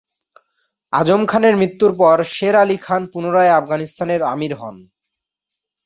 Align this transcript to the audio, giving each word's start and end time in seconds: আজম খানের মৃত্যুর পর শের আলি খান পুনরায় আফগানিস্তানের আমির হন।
আজম 0.93 1.21
খানের 1.25 1.55
মৃত্যুর 1.57 1.91
পর 1.97 2.17
শের 2.31 2.55
আলি 2.55 2.77
খান 2.77 3.01
পুনরায় 3.13 3.51
আফগানিস্তানের 3.51 4.21
আমির 4.23 4.53
হন। 4.55 4.75